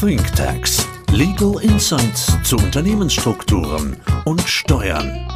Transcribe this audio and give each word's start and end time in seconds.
Think 0.00 0.30
Tanks. 0.34 0.86
Legal 1.10 1.54
Insights 1.62 2.36
zu 2.42 2.56
Unternehmensstrukturen 2.56 3.96
und 4.26 4.42
Steuern. 4.42 5.26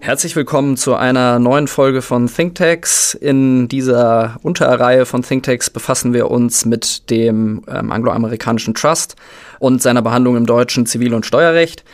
Herzlich 0.00 0.34
willkommen 0.34 0.78
zu 0.78 0.94
einer 0.94 1.38
neuen 1.38 1.68
Folge 1.68 2.00
von 2.00 2.26
ThinkTax. 2.26 3.12
In 3.12 3.68
dieser 3.68 4.38
Unterreihe 4.42 5.04
von 5.04 5.20
ThinkTax 5.20 5.68
befassen 5.68 6.14
wir 6.14 6.30
uns 6.30 6.64
mit 6.64 7.10
dem 7.10 7.62
ähm, 7.68 7.92
angloamerikanischen 7.92 8.72
Trust 8.72 9.16
und 9.58 9.82
seiner 9.82 10.00
Behandlung 10.00 10.36
im 10.36 10.46
deutschen 10.46 10.86
Zivil- 10.86 11.14
und 11.14 11.26
Steuerrecht. 11.26 11.84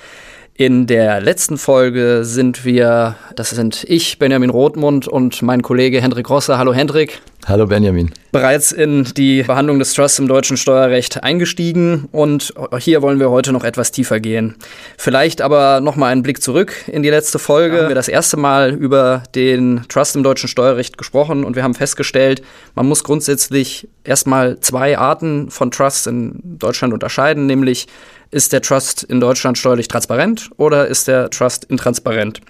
In 0.61 0.87
der 0.87 1.23
letzten 1.23 1.57
Folge 1.57 2.23
sind 2.23 2.67
wir, 2.67 3.17
das 3.35 3.49
sind 3.49 3.83
ich, 3.89 4.19
Benjamin 4.19 4.51
Rothmund 4.51 5.09
und 5.09 5.41
mein 5.41 5.63
Kollege 5.63 6.03
Hendrik 6.03 6.29
Rosser. 6.29 6.59
Hallo 6.59 6.75
Hendrik. 6.75 7.23
Hallo 7.47 7.67
Benjamin. 7.67 8.11
Bereits 8.31 8.71
in 8.71 9.05
die 9.17 9.43
Behandlung 9.43 9.79
des 9.79 9.95
Trusts 9.95 10.19
im 10.19 10.29
deutschen 10.29 10.59
Steuerrecht 10.59 11.25
eingestiegen 11.25 12.11
und 12.13 12.53
hier 12.79 13.01
wollen 13.01 13.19
wir 13.19 13.31
heute 13.31 13.53
noch 13.53 13.65
etwas 13.65 13.91
tiefer 13.91 14.21
gehen. 14.21 14.57
Vielleicht 14.99 15.41
aber 15.41 15.81
noch 15.81 15.97
mal 15.97 16.09
einen 16.09 16.23
Blick 16.23 16.43
zurück 16.43 16.75
in 16.89 17.03
die 17.03 17.09
letzte 17.09 17.39
Folge. 17.39 17.77
Wir 17.77 17.81
haben 17.85 17.89
wir 17.89 17.95
das 17.95 18.09
erste 18.09 18.37
Mal 18.37 18.75
über 18.75 19.23
den 19.35 19.87
Trust 19.89 20.15
im 20.15 20.23
deutschen 20.23 20.51
Steuerrecht 20.51 20.99
gesprochen 20.99 21.43
und 21.43 21.57
wir 21.57 21.63
haben 21.63 21.73
festgestellt, 21.73 22.43
man 22.75 22.87
muss 22.87 23.03
grundsätzlich 23.03 23.89
erstmal 24.05 24.61
zwei 24.61 24.99
Arten 24.99 25.51
von 25.51 25.71
Trusts 25.71 26.07
in 26.07 26.39
Deutschland 26.59 26.93
unterscheiden, 26.93 27.47
nämlich 27.47 27.87
ist 28.31 28.53
der 28.53 28.63
Trust 28.63 29.03
in 29.03 29.21
Deutschland 29.21 29.59
steuerlich 29.59 29.89
transparent 29.89 30.51
oder 30.57 30.87
ist 30.87 31.09
der 31.09 31.31
Trust 31.31 31.65
intransparent? 31.65 32.41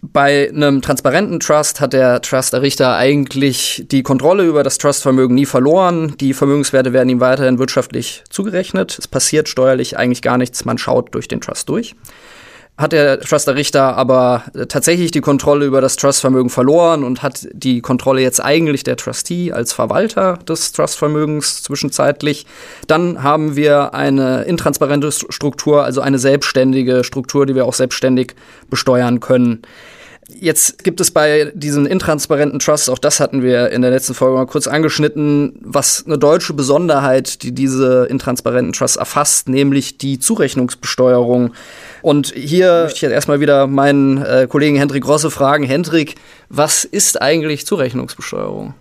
Bei 0.00 0.50
einem 0.50 0.82
transparenten 0.82 1.40
Trust 1.40 1.80
hat 1.80 1.94
der 1.94 2.20
Trust-Errichter 2.20 2.94
eigentlich 2.94 3.86
die 3.90 4.02
Kontrolle 4.02 4.44
über 4.44 4.62
das 4.62 4.76
Trustvermögen 4.76 5.34
nie 5.34 5.46
verloren. 5.46 6.14
Die 6.20 6.34
Vermögenswerte 6.34 6.92
werden 6.92 7.08
ihm 7.08 7.20
weiterhin 7.20 7.58
wirtschaftlich 7.58 8.22
zugerechnet. 8.28 8.98
Es 8.98 9.08
passiert 9.08 9.48
steuerlich 9.48 9.96
eigentlich 9.96 10.20
gar 10.20 10.36
nichts. 10.36 10.66
Man 10.66 10.76
schaut 10.76 11.14
durch 11.14 11.26
den 11.26 11.40
Trust 11.40 11.70
durch 11.70 11.96
hat 12.76 12.92
der 12.92 13.20
Truster-Richter 13.20 13.96
aber 13.96 14.42
tatsächlich 14.68 15.12
die 15.12 15.20
Kontrolle 15.20 15.64
über 15.64 15.80
das 15.80 15.94
Trustvermögen 15.94 16.50
verloren 16.50 17.04
und 17.04 17.22
hat 17.22 17.46
die 17.52 17.80
Kontrolle 17.80 18.20
jetzt 18.20 18.40
eigentlich 18.44 18.82
der 18.82 18.96
Trustee 18.96 19.52
als 19.52 19.72
Verwalter 19.72 20.38
des 20.48 20.72
Trustvermögens 20.72 21.62
zwischenzeitlich. 21.62 22.46
Dann 22.88 23.22
haben 23.22 23.54
wir 23.54 23.94
eine 23.94 24.42
intransparente 24.42 25.12
Struktur, 25.12 25.84
also 25.84 26.00
eine 26.00 26.18
selbstständige 26.18 27.04
Struktur, 27.04 27.46
die 27.46 27.54
wir 27.54 27.64
auch 27.64 27.74
selbstständig 27.74 28.34
besteuern 28.70 29.20
können. 29.20 29.62
Jetzt 30.28 30.82
gibt 30.84 31.00
es 31.00 31.10
bei 31.10 31.52
diesen 31.54 31.84
intransparenten 31.84 32.58
Trusts, 32.58 32.88
auch 32.88 32.98
das 32.98 33.20
hatten 33.20 33.42
wir 33.42 33.70
in 33.70 33.82
der 33.82 33.90
letzten 33.90 34.14
Folge 34.14 34.36
mal 34.36 34.46
kurz 34.46 34.66
angeschnitten, 34.66 35.58
was 35.60 36.04
eine 36.06 36.16
deutsche 36.16 36.54
Besonderheit, 36.54 37.42
die 37.42 37.52
diese 37.52 38.06
intransparenten 38.06 38.72
Trusts 38.72 38.96
erfasst, 38.96 39.48
nämlich 39.50 39.98
die 39.98 40.18
Zurechnungsbesteuerung. 40.18 41.52
Und 42.00 42.32
hier 42.34 42.84
möchte 42.84 42.96
ich 42.96 43.02
jetzt 43.02 43.12
erstmal 43.12 43.40
wieder 43.40 43.66
meinen 43.66 44.22
äh, 44.22 44.46
Kollegen 44.48 44.76
Hendrik 44.76 45.06
Rosse 45.06 45.30
fragen. 45.30 45.64
Hendrik, 45.64 46.14
was 46.48 46.84
ist 46.84 47.20
eigentlich 47.20 47.66
Zurechnungsbesteuerung? 47.66 48.74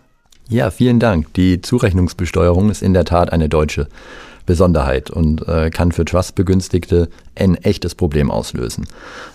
Ja, 0.47 0.71
vielen 0.71 0.99
Dank. 0.99 1.33
Die 1.33 1.61
Zurechnungsbesteuerung 1.61 2.69
ist 2.69 2.81
in 2.81 2.93
der 2.93 3.05
Tat 3.05 3.33
eine 3.33 3.49
deutsche 3.49 3.87
Besonderheit 4.45 5.09
und 5.09 5.47
äh, 5.47 5.69
kann 5.69 5.91
für 5.91 6.05
Trust-Begünstigte 6.05 7.09
ein 7.35 7.55
echtes 7.55 7.95
Problem 7.95 8.29
auslösen. 8.29 8.85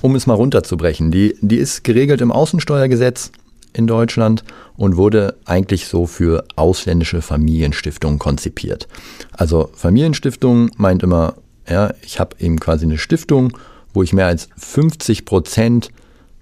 Um 0.02 0.14
es 0.14 0.26
mal 0.26 0.34
runterzubrechen, 0.34 1.10
die, 1.10 1.36
die 1.40 1.56
ist 1.56 1.84
geregelt 1.84 2.20
im 2.20 2.32
Außensteuergesetz 2.32 3.32
in 3.72 3.86
Deutschland 3.86 4.44
und 4.76 4.96
wurde 4.96 5.36
eigentlich 5.44 5.86
so 5.86 6.06
für 6.06 6.44
ausländische 6.56 7.22
Familienstiftungen 7.22 8.18
konzipiert. 8.18 8.88
Also 9.32 9.70
Familienstiftung 9.74 10.70
meint 10.76 11.02
immer, 11.02 11.34
ja, 11.68 11.92
ich 12.02 12.18
habe 12.18 12.36
eben 12.40 12.58
quasi 12.58 12.86
eine 12.86 12.98
Stiftung, 12.98 13.56
wo 13.92 14.02
ich 14.02 14.12
mehr 14.12 14.26
als 14.26 14.48
50 14.56 15.24
Prozent 15.24 15.90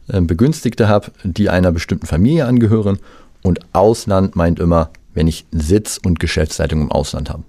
äh, 0.09 0.21
Begünstigte 0.21 0.89
habe, 0.89 1.11
die 1.25 1.49
einer 1.49 1.73
bestimmten 1.73 2.07
Familie 2.07 2.47
angehören. 2.47 2.99
Und 3.43 3.61
Ausland 3.73 4.35
meint 4.37 4.59
immer, 4.59 4.91
wenn 5.15 5.29
ich 5.29 5.47
Sitz 5.53 5.99
und 6.05 6.21
Geschäftsleitung 6.21 6.81
im 6.81 6.93
Ausland 6.93 7.31
habe. 7.31 7.43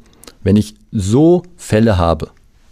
Wenn 0.47 0.55
ich 0.55 0.75
so 0.93 1.43
Fälle 1.57 1.97
habe, 1.97 2.29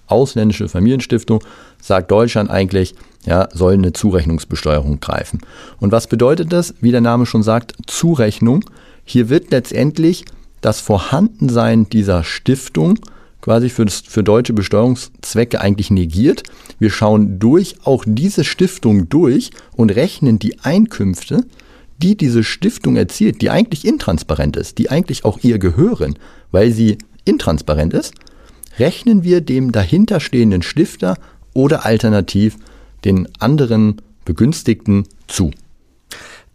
ausländische 0.08 0.70
Familienstiftung, 0.70 1.44
sagt 1.82 2.10
Deutschland 2.10 2.50
eigentlich, 2.50 2.96
ja, 3.26 3.50
soll 3.52 3.74
eine 3.74 3.92
Zurechnungsbesteuerung 3.92 5.02
greifen. 5.02 5.42
Und 5.82 5.92
was 5.92 6.08
bedeutet 6.08 6.54
das? 6.54 6.74
Wie 6.80 6.92
der 6.92 7.02
Name 7.02 7.26
schon 7.26 7.44
sagt, 7.44 7.74
Zurechnung. 7.86 8.64
Hier 9.04 9.28
wird 9.28 9.52
letztendlich 9.52 10.24
das 10.62 10.80
Vorhandensein 10.80 11.90
dieser 11.90 12.24
Stiftung 12.24 12.98
quasi 13.42 13.68
für, 13.68 13.84
das, 13.84 14.00
für 14.00 14.24
deutsche 14.24 14.54
Besteuerungszwecke 14.54 15.60
eigentlich 15.60 15.92
negiert. 15.92 16.44
Wir 16.80 16.92
schauen 16.92 17.40
durch 17.40 17.76
auch 17.84 18.06
diese 18.08 18.46
Stiftung 18.46 19.10
durch 19.10 19.50
und 19.76 19.94
rechnen 19.94 20.40
die 20.40 20.62
Einkünfte, 20.62 21.44
die 21.98 22.16
diese 22.16 22.46
Stiftung 22.46 22.96
erzielt, 22.96 23.42
die 23.42 23.50
eigentlich 23.50 23.86
intransparent 23.86 24.56
ist, 24.56 24.78
die 24.78 24.90
eigentlich 24.90 25.26
auch 25.26 25.40
ihr 25.42 25.60
gehören, 25.60 26.16
weil 26.52 26.72
sie 26.72 27.00
intransparent 27.26 27.94
ist, 27.94 28.14
rechnen 28.80 29.24
wir 29.24 29.42
dem 29.42 29.72
dahinterstehenden 29.72 30.62
Stifter 30.62 31.16
oder 31.54 31.86
alternativ 31.86 32.58
den 33.04 33.28
anderen 33.40 34.02
Begünstigten 34.26 35.08
zu. 35.28 35.52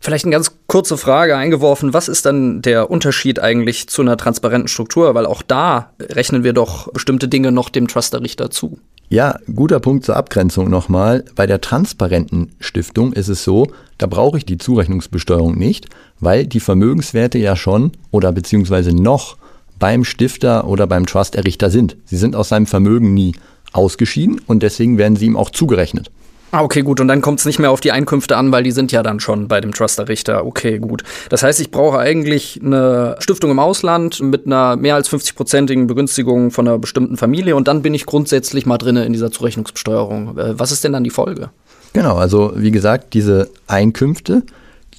Vielleicht 0.03 0.25
eine 0.25 0.33
ganz 0.33 0.53
kurze 0.67 0.97
Frage 0.97 1.37
eingeworfen. 1.37 1.93
Was 1.93 2.09
ist 2.09 2.25
dann 2.25 2.63
der 2.63 2.91
Unterschied 2.91 3.39
eigentlich 3.39 3.87
zu 3.89 4.01
einer 4.01 4.17
transparenten 4.17 4.69
Struktur? 4.69 5.15
Weil 5.15 5.27
auch 5.27 5.43
da 5.43 5.93
rechnen 6.01 6.43
wir 6.43 6.55
doch 6.55 6.91
bestimmte 6.93 7.29
Dinge 7.29 7.53
noch 7.53 7.69
dem 7.69 7.87
Trusterrichter 7.87 8.51
zu. 8.51 8.79
Ja, 9.11 9.39
guter 9.55 9.79
Punkt 9.81 10.07
zur 10.07 10.17
Abgrenzung 10.17 10.71
nochmal. 10.71 11.25
Bei 11.35 11.47
der 11.47 11.61
transparenten 11.61 12.53
Stiftung 12.61 13.13
ist 13.13 13.29
es 13.29 13.45
so, 13.45 13.67
da 13.99 14.07
brauche 14.07 14.39
ich 14.39 14.47
die 14.47 14.57
Zurechnungsbesteuerung 14.57 15.59
nicht, 15.59 15.87
weil 16.19 16.47
die 16.47 16.61
Vermögenswerte 16.61 17.37
ja 17.37 17.55
schon 17.57 17.93
oder 18.11 18.33
beziehungsweise 18.33 18.95
noch 18.95 19.37
beim 19.81 20.05
Stifter 20.05 20.69
oder 20.69 20.87
beim 20.87 21.07
Trust-Errichter 21.07 21.71
sind. 21.71 21.97
Sie 22.05 22.17
sind 22.17 22.37
aus 22.37 22.51
seinem 22.51 22.67
Vermögen 22.67 23.13
nie 23.13 23.35
ausgeschieden 23.73 24.41
und 24.47 24.63
deswegen 24.63 24.99
werden 24.99 25.17
sie 25.17 25.27
ihm 25.27 25.37
auch 25.37 25.51
zugerechnet. 25.51 26.13
Ah, 26.53 26.63
okay, 26.63 26.83
gut. 26.83 27.01
Und 27.01 27.07
dann 27.07 27.21
kommt 27.21 27.39
es 27.39 27.47
nicht 27.47 27.61
mehr 27.61 27.71
auf 27.71 27.81
die 27.81 27.93
Einkünfte 27.93 28.37
an, 28.37 28.51
weil 28.51 28.65
die 28.65 28.73
sind 28.73 28.91
ja 28.91 29.05
dann 29.05 29.21
schon 29.21 29.47
bei 29.47 29.61
dem 29.61 29.73
Truster-Richter. 29.73 30.45
Okay, 30.45 30.81
gut. 30.81 31.05
Das 31.29 31.45
heißt, 31.45 31.61
ich 31.61 31.71
brauche 31.71 31.99
eigentlich 31.99 32.61
eine 32.63 33.17
Stiftung 33.21 33.53
im 33.53 33.61
Ausland 33.61 34.21
mit 34.21 34.47
einer 34.47 34.75
mehr 34.77 34.97
als 34.97 35.09
50-prozentigen 35.11 35.87
Begünstigung 35.87 36.51
von 36.51 36.67
einer 36.67 36.79
bestimmten 36.79 37.17
Familie 37.17 37.55
und 37.55 37.69
dann 37.69 37.83
bin 37.83 37.95
ich 37.95 38.05
grundsätzlich 38.05 38.67
mal 38.67 38.79
drin 38.79 38.97
in 38.97 39.13
dieser 39.13 39.31
Zurechnungsbesteuerung. 39.31 40.37
Äh, 40.39 40.59
was 40.59 40.73
ist 40.73 40.83
denn 40.83 40.93
dann 40.93 41.05
die 41.05 41.11
Folge? 41.11 41.51
Genau, 41.93 42.17
also 42.17 42.53
wie 42.57 42.73
gesagt, 42.73 43.15
diese 43.15 43.49
Einkünfte, 43.69 44.43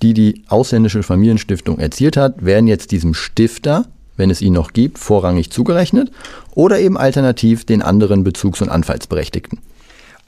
die 0.02 0.13
die 0.13 0.44
ausländische 0.48 1.03
Familienstiftung 1.03 1.80
erzielt 1.80 2.16
hat, 2.16 2.46
werden 2.46 2.68
jetzt 2.68 2.92
diesem 2.92 3.13
Stifter 3.13 3.86
wenn 4.21 4.29
es 4.29 4.41
ihn 4.41 4.53
noch 4.53 4.71
gibt, 4.71 4.99
vorrangig 4.99 5.51
zugerechnet 5.51 6.11
oder 6.55 6.79
eben 6.79 6.97
alternativ 6.97 7.65
den 7.65 7.81
anderen 7.81 8.23
Bezugs- 8.23 8.61
und 8.61 8.69
Anfallsberechtigten. 8.69 9.59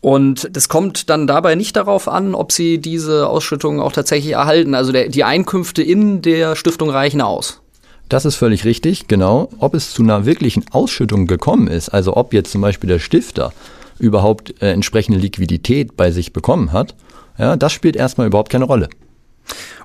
Und 0.01 0.49
das 0.51 0.67
kommt 0.67 1.09
dann 1.09 1.27
dabei 1.27 1.55
nicht 1.55 1.77
darauf 1.77 2.09
an, 2.09 2.35
ob 2.35 2.51
sie 2.51 2.79
diese 2.79 3.29
Ausschüttungen 3.29 3.79
auch 3.79 3.93
tatsächlich 3.93 4.33
erhalten. 4.33 4.75
Also 4.75 4.91
der, 4.91 5.07
die 5.07 5.23
Einkünfte 5.23 5.81
in 5.81 6.21
der 6.21 6.57
Stiftung 6.57 6.89
reichen 6.89 7.21
aus. 7.21 7.61
Das 8.09 8.25
ist 8.25 8.35
völlig 8.35 8.65
richtig, 8.65 9.07
genau. 9.07 9.47
Ob 9.59 9.73
es 9.73 9.93
zu 9.93 10.03
einer 10.03 10.25
wirklichen 10.25 10.65
Ausschüttung 10.71 11.25
gekommen 11.25 11.67
ist, 11.67 11.87
also 11.87 12.17
ob 12.17 12.33
jetzt 12.33 12.51
zum 12.51 12.59
Beispiel 12.59 12.89
der 12.89 12.99
Stifter 12.99 13.53
überhaupt 13.97 14.61
äh, 14.61 14.71
entsprechende 14.71 15.19
Liquidität 15.19 15.95
bei 15.95 16.11
sich 16.11 16.33
bekommen 16.33 16.73
hat, 16.73 16.95
ja, 17.37 17.55
das 17.55 17.71
spielt 17.71 17.95
erstmal 17.95 18.27
überhaupt 18.27 18.51
keine 18.51 18.65
Rolle. 18.65 18.89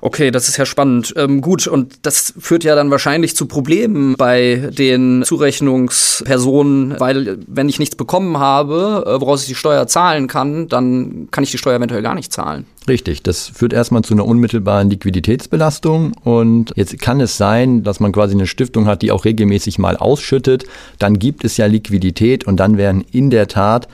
Okay, 0.01 0.31
das 0.31 0.47
ist 0.47 0.57
ja 0.57 0.65
spannend. 0.65 1.13
Ähm, 1.17 1.41
gut, 1.41 1.67
und 1.67 1.99
das 2.03 2.33
führt 2.39 2.63
ja 2.63 2.75
dann 2.75 2.89
wahrscheinlich 2.89 3.35
zu 3.35 3.45
Problemen 3.45 4.15
bei 4.15 4.69
den 4.71 5.23
Zurechnungspersonen, 5.23 6.99
weil 6.99 7.39
wenn 7.47 7.67
ich 7.67 7.79
nichts 7.79 7.95
bekommen 7.95 8.37
habe, 8.37 9.03
äh, 9.05 9.21
woraus 9.21 9.41
ich 9.41 9.49
die 9.49 9.55
Steuer 9.55 9.87
zahlen 9.87 10.27
kann, 10.27 10.67
dann 10.69 11.27
kann 11.31 11.43
ich 11.43 11.51
die 11.51 11.57
Steuer 11.57 11.77
eventuell 11.77 12.01
gar 12.01 12.15
nicht 12.15 12.31
zahlen. 12.31 12.65
Richtig, 12.87 13.21
das 13.23 13.47
führt 13.47 13.73
erstmal 13.73 14.03
zu 14.03 14.13
einer 14.13 14.25
unmittelbaren 14.25 14.89
Liquiditätsbelastung 14.89 16.13
und 16.23 16.71
jetzt 16.75 16.97
kann 16.99 17.19
es 17.19 17.37
sein, 17.37 17.83
dass 17.83 17.99
man 17.99 18.11
quasi 18.11 18.33
eine 18.33 18.47
Stiftung 18.47 18.87
hat, 18.87 19.01
die 19.01 19.11
auch 19.11 19.25
regelmäßig 19.25 19.77
mal 19.77 19.97
ausschüttet, 19.97 20.63
dann 20.97 21.19
gibt 21.19 21.43
es 21.43 21.57
ja 21.57 21.67
Liquidität 21.67 22.47
und 22.47 22.57
dann 22.57 22.77
werden 22.77 23.05
in 23.11 23.29
der 23.29 23.47
Tat 23.47 23.87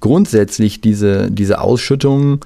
grundsätzlich 0.00 0.80
diese, 0.80 1.30
diese 1.30 1.60
Ausschüttungen 1.60 2.40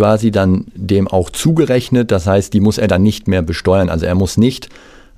quasi 0.00 0.30
dann 0.30 0.64
dem 0.74 1.08
auch 1.08 1.28
zugerechnet. 1.28 2.10
Das 2.10 2.26
heißt, 2.26 2.54
die 2.54 2.60
muss 2.60 2.78
er 2.78 2.88
dann 2.88 3.02
nicht 3.02 3.28
mehr 3.28 3.42
besteuern. 3.42 3.90
Also 3.90 4.06
er 4.06 4.14
muss 4.14 4.38
nicht 4.38 4.70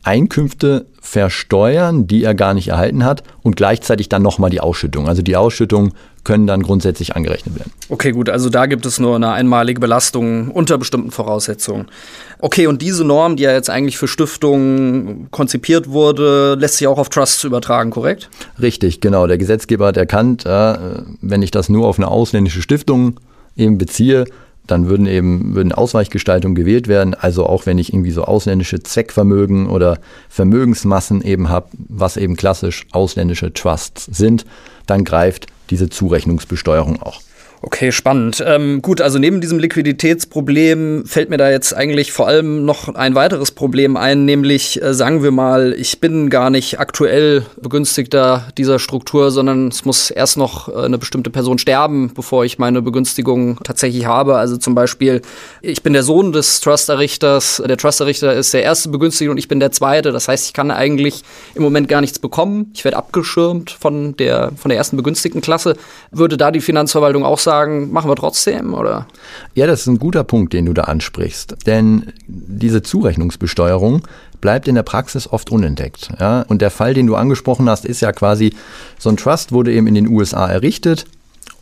Einkünfte 0.03 0.87
versteuern, 1.01 2.09
die 2.09 2.25
er 2.25 2.35
gar 2.35 2.53
nicht 2.53 2.67
erhalten 2.67 3.05
hat 3.05 3.23
und 3.43 3.55
gleichzeitig 3.55 4.09
dann 4.09 4.23
nochmal 4.23 4.51
die 4.51 4.61
Ausschüttung. 4.61 5.07
Also 5.07 5.23
die 5.23 5.37
Ausschüttung 5.37 5.93
können 6.25 6.49
dann 6.49 6.65
grundsätzlich 6.65 7.15
angerechnet 7.15 7.55
werden. 7.55 7.71
Okay, 7.91 8.11
gut, 8.11 8.29
also 8.29 8.51
da 8.51 8.67
gibt 8.67 8.85
es 8.85 8.99
nur 8.99 9.15
eine 9.15 9.31
einmalige 9.31 9.79
Belastung 9.79 10.51
unter 10.51 10.79
bestimmten 10.79 11.13
Voraussetzungen. 11.13 11.87
Okay, 12.41 12.67
und 12.67 12.83
diese 12.83 13.05
Norm, 13.05 13.37
die 13.37 13.45
ja 13.45 13.53
jetzt 13.53 13.71
eigentlich 13.71 13.99
für 13.99 14.09
Stiftungen 14.09 15.29
konzipiert 15.31 15.91
wurde, 15.91 16.57
lässt 16.59 16.79
sich 16.79 16.89
auch 16.89 16.99
auf 16.99 17.09
Trusts 17.09 17.45
übertragen, 17.45 17.91
korrekt? 17.91 18.31
Richtig, 18.61 19.01
genau. 19.01 19.29
Der 19.29 19.39
Gesetzgeber 19.39 19.87
hat 19.87 19.97
erkannt, 19.97 20.45
äh, 20.45 20.75
wenn 21.21 21.43
ich 21.43 21.53
das 21.53 21.69
nur 21.69 21.87
auf 21.87 22.01
eine 22.01 22.09
ausländische 22.09 22.63
Stiftung 22.63 23.21
eben 23.57 23.79
beziehe, 23.79 24.25
dann 24.67 24.89
würden 24.89 25.07
eben 25.07 25.55
würden 25.55 25.73
Ausweichgestaltungen 25.73 26.55
gewählt 26.55 26.89
werden. 26.89 27.15
Also 27.15 27.47
auch 27.47 27.67
wenn 27.67 27.79
ich 27.79 27.93
irgendwie 27.93 28.13
so 28.13 28.25
ausländische 28.25 28.83
Zweckvermögen 28.83 29.69
oder 29.69 29.99
Vermögensmassen 30.29 31.23
eben 31.23 31.49
habe, 31.49 31.69
was 31.89 32.17
eben 32.17 32.37
klassisch 32.37 32.87
ausländische 32.93 33.53
Trusts 33.53 34.07
sind, 34.07 34.47
dann 34.87 35.05
greift 35.05 35.47
diese 35.71 35.89
Zurechnungsbesteuerung 35.89 37.03
auch. 37.03 37.21
Okay, 37.65 37.93
spannend. 37.93 38.43
Ähm, 38.45 38.83
gut, 38.83 39.01
also 39.01 39.21
neben 39.21 39.41
diesem 39.41 39.61
Liquiditätsproblem 39.61 41.05
fällt 41.07 41.31
mir 41.31 41.37
da 41.37 41.49
jetzt 41.49 41.73
eigentlich 41.73 42.11
vor 42.11 42.27
allem 42.27 42.65
noch 42.65 42.93
ein 42.93 43.15
weiteres 43.15 43.53
Problem 43.53 43.97
ein, 43.97 44.25
nämlich 44.25 44.83
äh, 44.83 44.93
sagen 44.93 45.23
wir 45.23 45.31
mal, 45.31 45.73
ich 45.79 46.01
bin 46.01 46.29
gar 46.29 46.51
nicht 46.51 46.81
aktuell 46.81 47.47
Begünstigter 47.61 48.49
dieser 48.59 48.81
Struktur, 48.81 49.31
sondern 49.31 49.69
es 49.69 49.85
muss 49.85 50.11
erst 50.11 50.39
noch 50.39 50.69
äh, 50.69 50.85
eine 50.85 50.99
bestimmte 50.99 51.31
Person 51.31 51.59
sterben, 51.59 52.11
bevor 52.13 52.45
ich 52.45 52.59
meine 52.59 52.83
Begünstigung 52.83 53.61
tatsächlich 53.63 54.07
habe. 54.07 54.39
Also 54.39 54.57
zum 54.57 54.75
Beispiel, 54.75 55.23
ich 55.61 55.85
bin 55.85 55.93
der 55.93 56.03
Sohn 56.03 56.33
des 56.33 56.61
Trust-Errichters, 56.63 57.63
der 57.65 57.77
Trust-Errichter 57.77 58.35
ist 58.35 58.53
der 58.55 58.65
erste 58.65 58.89
Begünstigte 58.89 59.31
und 59.31 59.39
ich 59.39 59.47
bin 59.47 59.61
der 59.61 59.71
zweite. 59.71 60.11
Das 60.11 60.27
heißt, 60.27 60.47
ich 60.47 60.53
kann 60.53 60.73
eigentlich 60.73 61.23
im 61.55 61.63
Moment 61.63 61.87
gar 61.87 62.01
nichts 62.01 62.19
bekommen. 62.19 62.73
Ich 62.75 62.83
werde 62.83 62.97
abgeschirmt 62.97 63.71
von 63.71 64.17
der, 64.17 64.51
von 64.57 64.69
der 64.69 64.79
ersten 64.79 64.97
begünstigten 64.97 65.41
Klasse. 65.41 65.77
Würde 66.11 66.37
da 66.37 66.51
die 66.51 66.61
Finanzverwaltung 66.61 67.25
auch 67.25 67.39
sagen, 67.39 67.52
sagen, 67.53 67.93
machen 67.93 68.11
wir 68.11 68.17
trotzdem, 68.17 68.75
oder? 68.75 69.07
Ja, 69.55 69.67
das 69.67 69.83
ist 69.83 69.87
ein 69.87 69.99
guter 69.99 70.25
Punkt, 70.25 70.53
den 70.53 70.67
du 70.67 70.73
da 70.73 70.83
ansprichst. 70.83 71.57
Denn 71.67 72.13
diese 72.27 72.83
Zurechnungsbesteuerung 72.83 74.03
bleibt 74.41 74.69
in 74.69 74.75
der 74.75 74.83
Praxis 74.83 75.29
oft 75.29 75.51
unentdeckt. 75.51 76.11
Ja? 76.19 76.43
Und 76.49 76.63
der 76.63 76.71
Fall, 76.71 76.95
den 76.95 77.07
du 77.07 77.15
angesprochen 77.15 77.69
hast, 77.69 77.85
ist 77.85 78.01
ja 78.01 78.13
quasi, 78.13 78.55
so 78.99 79.11
ein 79.11 79.17
Trust 79.17 79.53
wurde 79.53 79.73
eben 79.73 79.87
in 79.87 79.95
den 79.95 80.09
USA 80.09 80.47
errichtet 80.47 81.05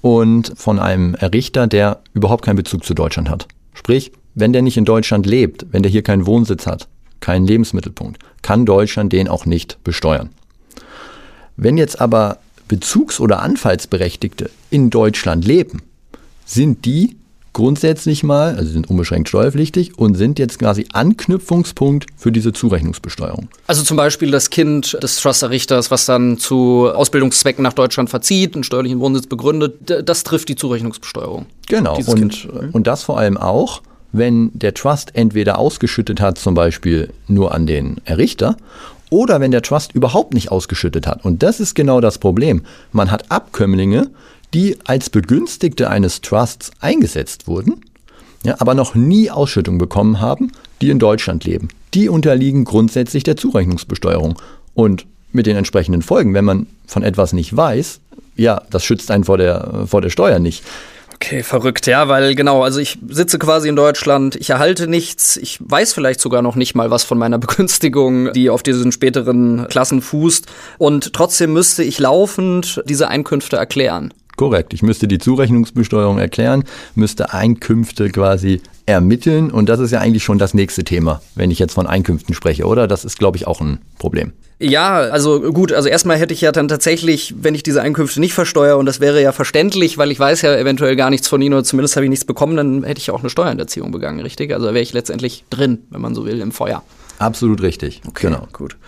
und 0.00 0.52
von 0.56 0.78
einem 0.78 1.14
Errichter, 1.14 1.66
der 1.66 2.00
überhaupt 2.14 2.44
keinen 2.44 2.56
Bezug 2.56 2.84
zu 2.84 2.94
Deutschland 2.94 3.28
hat. 3.28 3.48
Sprich, 3.74 4.12
wenn 4.34 4.52
der 4.52 4.62
nicht 4.62 4.76
in 4.76 4.84
Deutschland 4.84 5.26
lebt, 5.26 5.66
wenn 5.72 5.82
der 5.82 5.90
hier 5.90 6.02
keinen 6.02 6.26
Wohnsitz 6.26 6.66
hat, 6.66 6.88
keinen 7.20 7.46
Lebensmittelpunkt, 7.46 8.18
kann 8.42 8.64
Deutschland 8.64 9.12
den 9.12 9.28
auch 9.28 9.44
nicht 9.44 9.82
besteuern. 9.84 10.30
Wenn 11.56 11.76
jetzt 11.76 12.00
aber 12.00 12.38
Bezugs- 12.70 13.18
oder 13.18 13.42
Anfallsberechtigte 13.42 14.48
in 14.70 14.90
Deutschland 14.90 15.44
leben, 15.44 15.82
sind 16.46 16.84
die 16.84 17.16
grundsätzlich 17.52 18.22
mal, 18.22 18.54
also 18.54 18.70
sind 18.70 18.88
unbeschränkt 18.88 19.28
steuerpflichtig 19.28 19.98
und 19.98 20.14
sind 20.14 20.38
jetzt 20.38 20.60
quasi 20.60 20.86
Anknüpfungspunkt 20.92 22.06
für 22.16 22.30
diese 22.30 22.52
Zurechnungsbesteuerung. 22.52 23.48
Also 23.66 23.82
zum 23.82 23.96
Beispiel 23.96 24.30
das 24.30 24.50
Kind 24.50 24.96
des 25.02 25.16
Trust-Errichters, 25.16 25.90
was 25.90 26.06
dann 26.06 26.38
zu 26.38 26.88
Ausbildungszwecken 26.94 27.64
nach 27.64 27.72
Deutschland 27.72 28.08
verzieht, 28.08 28.54
einen 28.54 28.62
steuerlichen 28.62 29.00
Wohnsitz 29.00 29.26
begründet, 29.26 29.92
das 30.04 30.22
trifft 30.22 30.48
die 30.48 30.54
Zurechnungsbesteuerung. 30.54 31.46
Genau, 31.66 31.98
und, 32.06 32.48
und 32.70 32.86
das 32.86 33.02
vor 33.02 33.18
allem 33.18 33.36
auch, 33.36 33.82
wenn 34.12 34.52
der 34.54 34.74
Trust 34.74 35.16
entweder 35.16 35.58
ausgeschüttet 35.58 36.20
hat, 36.20 36.38
zum 36.38 36.54
Beispiel 36.54 37.10
nur 37.26 37.52
an 37.52 37.66
den 37.66 37.96
Errichter, 38.04 38.56
oder 39.10 39.40
wenn 39.40 39.50
der 39.50 39.62
Trust 39.62 39.92
überhaupt 39.92 40.34
nicht 40.34 40.50
ausgeschüttet 40.50 41.06
hat. 41.06 41.24
Und 41.24 41.42
das 41.42 41.60
ist 41.60 41.74
genau 41.74 42.00
das 42.00 42.18
Problem. 42.18 42.62
Man 42.92 43.10
hat 43.10 43.30
Abkömmlinge, 43.30 44.10
die 44.54 44.78
als 44.84 45.10
Begünstigte 45.10 45.90
eines 45.90 46.22
Trusts 46.22 46.70
eingesetzt 46.80 47.46
wurden, 47.46 47.82
ja, 48.42 48.56
aber 48.58 48.74
noch 48.74 48.94
nie 48.94 49.30
Ausschüttung 49.30 49.78
bekommen 49.78 50.20
haben, 50.20 50.52
die 50.80 50.90
in 50.90 50.98
Deutschland 50.98 51.44
leben. 51.44 51.68
Die 51.92 52.08
unterliegen 52.08 52.64
grundsätzlich 52.64 53.22
der 53.22 53.36
Zurechnungsbesteuerung. 53.36 54.40
Und 54.74 55.06
mit 55.32 55.46
den 55.46 55.56
entsprechenden 55.56 56.02
Folgen, 56.02 56.34
wenn 56.34 56.44
man 56.44 56.66
von 56.86 57.02
etwas 57.02 57.32
nicht 57.32 57.54
weiß, 57.54 58.00
ja, 58.36 58.62
das 58.70 58.84
schützt 58.84 59.10
einen 59.10 59.24
vor 59.24 59.36
der, 59.36 59.84
vor 59.86 60.00
der 60.00 60.10
Steuer 60.10 60.38
nicht. 60.38 60.64
Okay, 61.22 61.42
verrückt, 61.42 61.86
ja, 61.86 62.08
weil 62.08 62.34
genau, 62.34 62.62
also 62.64 62.80
ich 62.80 62.98
sitze 63.06 63.38
quasi 63.38 63.68
in 63.68 63.76
Deutschland, 63.76 64.36
ich 64.36 64.48
erhalte 64.48 64.86
nichts, 64.86 65.36
ich 65.36 65.58
weiß 65.60 65.92
vielleicht 65.92 66.18
sogar 66.18 66.40
noch 66.40 66.56
nicht 66.56 66.74
mal 66.74 66.90
was 66.90 67.04
von 67.04 67.18
meiner 67.18 67.38
Begünstigung, 67.38 68.32
die 68.32 68.48
auf 68.48 68.62
diesen 68.62 68.90
späteren 68.90 69.66
Klassen 69.68 70.00
fußt 70.00 70.46
und 70.78 71.12
trotzdem 71.12 71.52
müsste 71.52 71.84
ich 71.84 71.98
laufend 71.98 72.82
diese 72.86 73.08
Einkünfte 73.08 73.56
erklären. 73.56 74.14
Korrekt, 74.40 74.72
ich 74.72 74.82
müsste 74.82 75.06
die 75.06 75.18
Zurechnungsbesteuerung 75.18 76.18
erklären, 76.18 76.64
müsste 76.94 77.34
Einkünfte 77.34 78.08
quasi 78.08 78.62
ermitteln 78.86 79.50
und 79.50 79.68
das 79.68 79.80
ist 79.80 79.90
ja 79.90 79.98
eigentlich 79.98 80.24
schon 80.24 80.38
das 80.38 80.54
nächste 80.54 80.82
Thema, 80.82 81.20
wenn 81.34 81.50
ich 81.50 81.58
jetzt 81.58 81.74
von 81.74 81.86
Einkünften 81.86 82.34
spreche, 82.34 82.64
oder? 82.64 82.88
Das 82.88 83.04
ist, 83.04 83.18
glaube 83.18 83.36
ich, 83.36 83.46
auch 83.46 83.60
ein 83.60 83.80
Problem. 83.98 84.32
Ja, 84.58 85.00
also 85.00 85.42
gut, 85.52 85.74
also 85.74 85.90
erstmal 85.90 86.16
hätte 86.16 86.32
ich 86.32 86.40
ja 86.40 86.52
dann 86.52 86.68
tatsächlich, 86.68 87.34
wenn 87.38 87.54
ich 87.54 87.62
diese 87.62 87.82
Einkünfte 87.82 88.18
nicht 88.18 88.32
versteuere, 88.32 88.78
und 88.78 88.86
das 88.86 88.98
wäre 88.98 89.20
ja 89.20 89.32
verständlich, 89.32 89.98
weil 89.98 90.10
ich 90.10 90.18
weiß 90.18 90.40
ja 90.40 90.56
eventuell 90.56 90.96
gar 90.96 91.10
nichts 91.10 91.28
von 91.28 91.42
ihnen 91.42 91.52
oder 91.52 91.64
zumindest 91.64 91.96
habe 91.96 92.06
ich 92.06 92.10
nichts 92.10 92.24
bekommen, 92.24 92.56
dann 92.56 92.82
hätte 92.82 92.98
ich 92.98 93.10
auch 93.10 93.20
eine 93.20 93.28
Steuerhinterziehung 93.28 93.92
begangen, 93.92 94.20
richtig? 94.20 94.54
Also 94.54 94.68
wäre 94.68 94.80
ich 94.80 94.94
letztendlich 94.94 95.44
drin, 95.50 95.80
wenn 95.90 96.00
man 96.00 96.14
so 96.14 96.24
will, 96.24 96.40
im 96.40 96.52
Feuer. 96.52 96.82
Absolut 97.20 97.60
richtig. 97.60 98.00
Okay, 98.08 98.28
genau. 98.28 98.48
gut. 98.50 98.78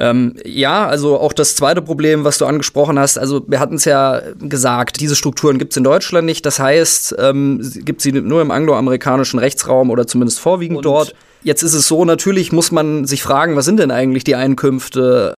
Ähm, 0.00 0.34
ja, 0.46 0.86
also 0.86 1.20
auch 1.20 1.34
das 1.34 1.56
zweite 1.56 1.82
Problem, 1.82 2.24
was 2.24 2.38
du 2.38 2.46
angesprochen 2.46 2.98
hast, 2.98 3.18
also 3.18 3.44
wir 3.46 3.60
hatten 3.60 3.74
es 3.74 3.84
ja 3.84 4.22
gesagt, 4.38 4.98
diese 5.00 5.14
Strukturen 5.14 5.58
gibt 5.58 5.74
es 5.74 5.76
in 5.76 5.84
Deutschland 5.84 6.24
nicht. 6.24 6.46
Das 6.46 6.58
heißt, 6.58 7.16
ähm, 7.18 7.60
gibt 7.84 8.00
sie 8.00 8.12
nur 8.12 8.40
im 8.40 8.50
angloamerikanischen 8.50 9.38
Rechtsraum 9.38 9.90
oder 9.90 10.06
zumindest 10.06 10.40
vorwiegend 10.40 10.78
Und 10.78 10.86
dort. 10.86 11.14
Jetzt 11.42 11.62
ist 11.62 11.74
es 11.74 11.86
so, 11.86 12.06
natürlich 12.06 12.50
muss 12.50 12.72
man 12.72 13.04
sich 13.04 13.22
fragen, 13.22 13.56
was 13.56 13.66
sind 13.66 13.78
denn 13.78 13.90
eigentlich 13.90 14.24
die 14.24 14.36
Einkünfte 14.36 15.34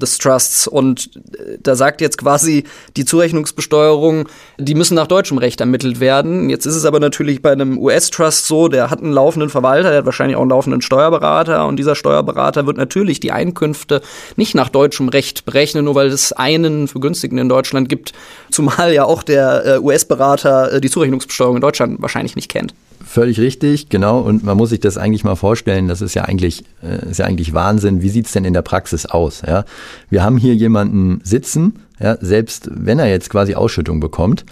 des 0.00 0.18
Trusts. 0.18 0.68
Und 0.68 1.10
äh, 1.36 1.58
da 1.60 1.74
sagt 1.74 2.00
jetzt 2.00 2.18
quasi 2.18 2.64
die 2.96 3.04
Zurechnungsbesteuerung, 3.04 4.28
die 4.56 4.76
müssen 4.76 4.94
nach 4.94 5.08
deutschem 5.08 5.38
Recht 5.38 5.60
ermittelt 5.60 5.98
werden. 5.98 6.50
Jetzt 6.50 6.66
ist 6.66 6.76
es 6.76 6.84
aber 6.84 7.00
natürlich 7.00 7.42
bei 7.42 7.50
einem 7.50 7.78
US-Trust 7.78 8.46
so, 8.46 8.68
der 8.68 8.90
hat 8.90 9.02
einen 9.02 9.12
laufenden 9.12 9.50
Verwalter, 9.50 9.88
der 9.88 9.98
hat 9.98 10.04
wahrscheinlich 10.06 10.36
auch 10.36 10.42
einen 10.42 10.50
laufenden 10.50 10.82
Steuerberater 10.82 11.66
und 11.66 11.76
dieser 11.76 11.96
Steuerberater 11.96 12.64
wird 12.64 12.76
natürlich 12.76 13.18
die 13.18 13.32
Einkünfte 13.32 14.00
nicht 14.36 14.54
nach 14.54 14.68
deutschem 14.68 15.08
Recht 15.08 15.44
berechnen, 15.44 15.84
nur 15.84 15.96
weil 15.96 16.08
es 16.08 16.32
einen 16.32 16.86
Vergünstigten 16.86 17.38
in 17.38 17.48
Deutschland 17.48 17.88
gibt, 17.88 18.12
zumal 18.52 18.94
ja 18.94 19.04
auch 19.04 19.24
der 19.24 19.66
äh, 19.66 19.78
US-Berater 19.80 20.74
äh, 20.74 20.80
die 20.80 20.90
Zurechnungsbesteuerung 20.90 21.56
in 21.56 21.62
Deutschland 21.62 22.00
wahrscheinlich 22.00 22.36
nicht 22.36 22.48
kennt. 22.48 22.72
Völlig 23.08 23.40
richtig, 23.40 23.88
genau. 23.88 24.20
Und 24.20 24.44
man 24.44 24.58
muss 24.58 24.68
sich 24.68 24.80
das 24.80 24.98
eigentlich 24.98 25.24
mal 25.24 25.34
vorstellen. 25.34 25.88
Das 25.88 26.02
ist 26.02 26.12
ja 26.12 26.26
eigentlich, 26.26 26.62
äh, 26.82 27.10
ist 27.10 27.16
ja 27.16 27.24
eigentlich 27.24 27.54
Wahnsinn. 27.54 28.02
Wie 28.02 28.10
sieht's 28.10 28.32
denn 28.32 28.44
in 28.44 28.52
der 28.52 28.60
Praxis 28.60 29.06
aus? 29.06 29.40
Ja? 29.46 29.64
Wir 30.10 30.22
haben 30.22 30.36
hier 30.36 30.54
jemanden 30.54 31.22
sitzen, 31.24 31.76
ja, 31.98 32.18
selbst 32.20 32.68
wenn 32.70 32.98
er 32.98 33.08
jetzt 33.08 33.30
quasi 33.30 33.54
Ausschüttung 33.54 33.98
bekommt. 33.98 34.44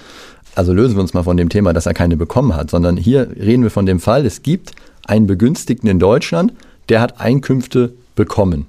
Also 0.55 0.73
lösen 0.73 0.97
wir 0.97 1.03
uns 1.03 1.13
mal 1.13 1.23
von 1.23 1.37
dem 1.37 1.51
Thema, 1.51 1.75
dass 1.75 1.85
er 1.85 1.93
keine 1.93 2.17
bekommen 2.17 2.57
hat, 2.57 2.71
sondern 2.71 2.97
hier 2.97 3.29
reden 3.37 3.63
wir 3.63 3.71
von 3.71 3.85
dem 3.85 4.01
Fall, 4.01 4.25
es 4.25 4.41
gibt 4.41 4.73
einen 5.07 5.27
Begünstigten 5.27 5.91
in 5.91 5.99
Deutschland, 5.99 6.55
der 6.89 7.03
hat 7.03 7.21
Einkünfte 7.21 7.93
bekommen. 8.15 8.65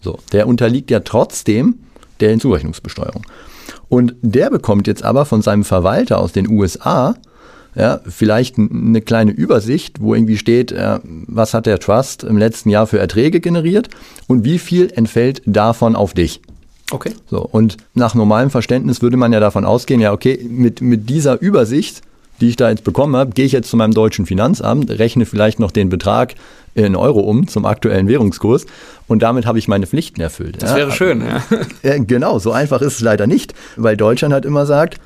So, 0.00 0.20
der 0.30 0.46
unterliegt 0.46 0.88
ja 0.92 1.00
trotzdem 1.00 1.80
der 2.20 2.38
Zurechnungsbesteuerung. 2.38 3.26
Und 3.88 4.14
der 4.22 4.50
bekommt 4.50 4.86
jetzt 4.86 5.02
aber 5.02 5.24
von 5.24 5.42
seinem 5.42 5.64
Verwalter 5.64 6.20
aus 6.20 6.30
den 6.30 6.48
USA 6.48 7.16
ja, 7.74 8.00
vielleicht 8.06 8.58
eine 8.58 9.00
kleine 9.00 9.32
Übersicht, 9.32 10.00
wo 10.00 10.14
irgendwie 10.14 10.36
steht, 10.36 10.72
äh, 10.72 10.98
was 11.02 11.54
hat 11.54 11.66
der 11.66 11.78
Trust 11.78 12.24
im 12.24 12.36
letzten 12.36 12.70
Jahr 12.70 12.86
für 12.86 12.98
Erträge 12.98 13.40
generiert 13.40 13.88
und 14.26 14.44
wie 14.44 14.58
viel 14.58 14.92
entfällt 14.94 15.42
davon 15.46 15.96
auf 15.96 16.12
dich. 16.12 16.40
Okay. 16.90 17.12
So, 17.30 17.40
und 17.40 17.78
nach 17.94 18.14
normalem 18.14 18.50
Verständnis 18.50 19.00
würde 19.00 19.16
man 19.16 19.32
ja 19.32 19.40
davon 19.40 19.64
ausgehen, 19.64 20.00
ja, 20.00 20.12
okay, 20.12 20.46
mit, 20.48 20.82
mit 20.82 21.08
dieser 21.08 21.40
Übersicht, 21.40 22.02
die 22.40 22.50
ich 22.50 22.56
da 22.56 22.68
jetzt 22.68 22.84
bekommen 22.84 23.16
habe, 23.16 23.30
gehe 23.30 23.46
ich 23.46 23.52
jetzt 23.52 23.70
zu 23.70 23.76
meinem 23.76 23.94
deutschen 23.94 24.26
Finanzamt, 24.26 24.90
rechne 24.90 25.24
vielleicht 25.24 25.58
noch 25.58 25.70
den 25.70 25.88
Betrag 25.88 26.34
in 26.74 26.96
Euro 26.96 27.20
um 27.20 27.46
zum 27.48 27.64
aktuellen 27.64 28.08
Währungskurs 28.08 28.66
und 29.06 29.22
damit 29.22 29.46
habe 29.46 29.58
ich 29.58 29.68
meine 29.68 29.86
Pflichten 29.86 30.20
erfüllt. 30.20 30.62
Das 30.62 30.74
wäre 30.74 30.90
schön, 30.90 31.22
ja. 31.22 31.42
ja. 31.82 31.98
Genau, 31.98 32.38
so 32.38 32.52
einfach 32.52 32.82
ist 32.82 32.94
es 32.94 33.00
leider 33.00 33.26
nicht, 33.26 33.54
weil 33.76 33.96
Deutschland 33.96 34.34
hat 34.34 34.44
immer 34.44 34.66
sagt, 34.66 34.98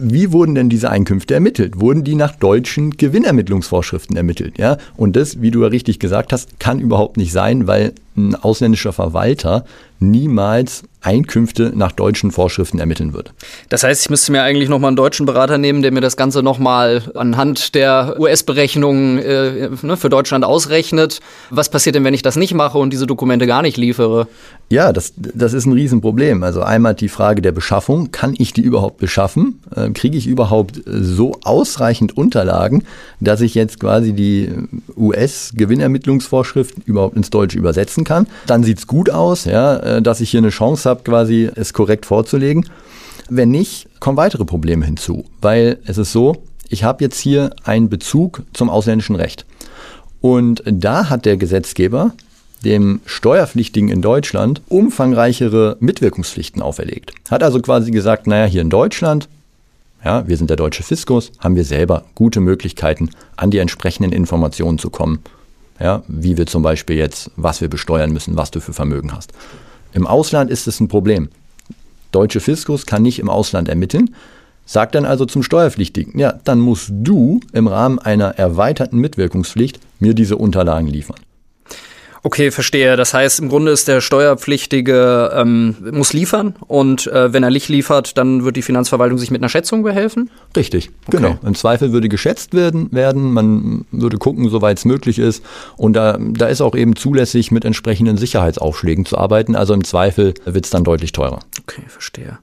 wie 0.00 0.32
wurden 0.32 0.54
denn 0.54 0.68
diese 0.68 0.90
Einkünfte 0.90 1.34
ermittelt? 1.34 1.80
Wurden 1.80 2.04
die 2.04 2.14
nach 2.14 2.34
deutschen 2.34 2.96
Gewinnermittlungsvorschriften 2.96 4.16
ermittelt? 4.16 4.58
Ja? 4.58 4.78
Und 4.96 5.16
das, 5.16 5.42
wie 5.42 5.50
du 5.50 5.62
ja 5.62 5.68
richtig 5.68 5.98
gesagt 5.98 6.32
hast, 6.32 6.58
kann 6.58 6.80
überhaupt 6.80 7.16
nicht 7.16 7.32
sein, 7.32 7.66
weil 7.66 7.92
ein 8.16 8.34
ausländischer 8.34 8.92
Verwalter 8.92 9.64
niemals 10.00 10.82
Einkünfte 11.02 11.72
nach 11.74 11.92
deutschen 11.92 12.30
Vorschriften 12.30 12.78
ermitteln 12.78 13.14
würde. 13.14 13.30
Das 13.70 13.84
heißt, 13.84 14.02
ich 14.02 14.10
müsste 14.10 14.32
mir 14.32 14.42
eigentlich 14.42 14.68
nochmal 14.68 14.88
einen 14.88 14.96
deutschen 14.96 15.24
Berater 15.24 15.56
nehmen, 15.56 15.80
der 15.80 15.92
mir 15.92 16.02
das 16.02 16.16
Ganze 16.16 16.42
nochmal 16.42 17.02
anhand 17.14 17.74
der 17.74 18.16
US-Berechnungen 18.18 19.18
äh, 19.18 19.70
ne, 19.82 19.96
für 19.96 20.10
Deutschland 20.10 20.44
ausrechnet. 20.44 21.20
Was 21.48 21.70
passiert 21.70 21.94
denn, 21.94 22.04
wenn 22.04 22.12
ich 22.12 22.20
das 22.22 22.36
nicht 22.36 22.52
mache 22.52 22.76
und 22.76 22.92
diese 22.92 23.06
Dokumente 23.06 23.46
gar 23.46 23.62
nicht 23.62 23.78
liefere? 23.78 24.26
Ja, 24.68 24.92
das, 24.92 25.14
das 25.16 25.54
ist 25.54 25.66
ein 25.66 25.72
Riesenproblem. 25.72 26.42
Also 26.42 26.62
einmal 26.62 26.94
die 26.94 27.08
Frage 27.08 27.40
der 27.40 27.52
Beschaffung. 27.52 28.12
Kann 28.12 28.34
ich 28.36 28.52
die 28.52 28.62
überhaupt 28.62 28.98
beschaffen? 28.98 29.60
Äh, 29.74 29.90
Kriege 29.90 30.18
ich 30.18 30.26
überhaupt 30.26 30.82
so 30.86 31.38
ausreichend 31.44 32.16
Unterlagen, 32.16 32.84
dass 33.20 33.40
ich 33.40 33.54
jetzt 33.54 33.80
quasi 33.80 34.12
die 34.12 34.50
US-Gewinnermittlungsvorschriften 34.96 36.82
überhaupt 36.84 37.16
ins 37.16 37.30
Deutsche 37.30 37.58
übersetzen 37.58 37.99
kann? 38.04 38.26
Dann 38.46 38.64
sieht's 38.64 38.86
gut 38.86 39.10
aus, 39.10 39.44
ja, 39.44 39.76
äh, 39.76 40.02
dass 40.02 40.20
ich 40.20 40.30
hier 40.30 40.38
eine 40.38 40.50
Chance 40.50 40.88
habe, 40.88 41.02
quasi 41.02 41.50
es 41.54 41.72
korrekt 41.72 42.06
vorzulegen. 42.06 42.66
Wenn 43.28 43.50
nicht, 43.50 43.88
kommen 44.00 44.16
weitere 44.16 44.44
Probleme 44.44 44.84
hinzu, 44.84 45.24
weil 45.40 45.78
es 45.84 45.98
ist 45.98 46.12
so, 46.12 46.42
ich 46.68 46.84
habe 46.84 47.04
jetzt 47.04 47.20
hier 47.20 47.50
einen 47.64 47.88
Bezug 47.88 48.42
zum 48.52 48.70
ausländischen 48.70 49.16
Recht. 49.16 49.44
Und 50.20 50.62
da 50.66 51.08
hat 51.08 51.24
der 51.24 51.36
Gesetzgeber 51.36 52.12
dem 52.64 53.00
Steuerpflichtigen 53.06 53.88
in 53.88 54.02
Deutschland 54.02 54.62
umfangreichere 54.68 55.76
Mitwirkungspflichten 55.80 56.60
auferlegt. 56.62 57.12
Hat 57.30 57.42
also 57.42 57.60
quasi 57.60 57.90
gesagt, 57.90 58.26
naja, 58.26 58.44
hier 58.44 58.62
in 58.62 58.70
Deutschland, 58.70 59.28
ja, 60.04 60.26
wir 60.28 60.36
sind 60.36 60.50
der 60.50 60.56
deutsche 60.56 60.82
Fiskus, 60.82 61.32
haben 61.38 61.56
wir 61.56 61.64
selber 61.64 62.04
gute 62.14 62.40
Möglichkeiten, 62.40 63.10
an 63.36 63.50
die 63.50 63.58
entsprechenden 63.58 64.12
Informationen 64.12 64.78
zu 64.78 64.90
kommen. 64.90 65.20
Ja, 65.80 66.02
wie 66.08 66.36
wir 66.36 66.46
zum 66.46 66.62
Beispiel 66.62 66.96
jetzt, 66.96 67.30
was 67.36 67.60
wir 67.60 67.68
besteuern 67.68 68.12
müssen, 68.12 68.36
was 68.36 68.50
du 68.50 68.60
für 68.60 68.74
Vermögen 68.74 69.12
hast. 69.12 69.32
Im 69.92 70.06
Ausland 70.06 70.50
ist 70.50 70.68
es 70.68 70.78
ein 70.78 70.88
Problem. 70.88 71.30
Deutsche 72.12 72.40
Fiskus 72.40 72.86
kann 72.86 73.02
nicht 73.02 73.18
im 73.18 73.30
Ausland 73.30 73.68
ermitteln, 73.68 74.14
sagt 74.66 74.94
dann 74.94 75.04
also 75.04 75.24
zum 75.24 75.42
Steuerpflichtigen, 75.42 76.18
ja, 76.18 76.38
dann 76.44 76.60
musst 76.60 76.90
du 76.92 77.40
im 77.52 77.66
Rahmen 77.66 77.98
einer 77.98 78.38
erweiterten 78.38 78.98
Mitwirkungspflicht 78.98 79.80
mir 80.00 80.14
diese 80.14 80.36
Unterlagen 80.36 80.86
liefern. 80.86 81.16
Okay, 82.22 82.50
verstehe. 82.50 82.96
Das 82.96 83.14
heißt, 83.14 83.40
im 83.40 83.48
Grunde 83.48 83.72
ist 83.72 83.88
der 83.88 84.00
Steuerpflichtige 84.00 85.32
ähm, 85.34 85.76
muss 85.92 86.12
liefern 86.12 86.54
und 86.66 87.06
äh, 87.06 87.32
wenn 87.32 87.42
er 87.42 87.50
nicht 87.50 87.68
liefert, 87.68 88.18
dann 88.18 88.44
wird 88.44 88.56
die 88.56 88.62
Finanzverwaltung 88.62 89.18
sich 89.18 89.30
mit 89.30 89.40
einer 89.40 89.48
Schätzung 89.48 89.82
behelfen? 89.82 90.30
Richtig, 90.54 90.90
okay. 91.06 91.16
genau. 91.16 91.38
Im 91.42 91.54
Zweifel 91.54 91.92
würde 91.92 92.08
geschätzt 92.08 92.52
werden, 92.52 92.92
werden. 92.92 93.32
Man 93.32 93.86
würde 93.90 94.18
gucken, 94.18 94.48
soweit 94.50 94.78
es 94.78 94.84
möglich 94.84 95.18
ist. 95.18 95.42
Und 95.76 95.94
da, 95.94 96.18
da 96.20 96.46
ist 96.48 96.60
auch 96.60 96.74
eben 96.74 96.94
zulässig, 96.94 97.50
mit 97.50 97.64
entsprechenden 97.64 98.16
Sicherheitsaufschlägen 98.16 99.06
zu 99.06 99.16
arbeiten. 99.16 99.56
Also 99.56 99.72
im 99.72 99.84
Zweifel 99.84 100.34
wird 100.44 100.66
es 100.66 100.70
dann 100.70 100.84
deutlich 100.84 101.12
teurer. 101.12 101.40
Okay, 101.62 101.82
verstehe. 101.88 102.38